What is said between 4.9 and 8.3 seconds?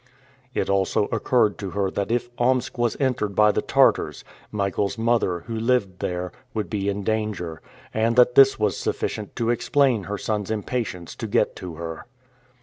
mother, who lived there, would be in danger, and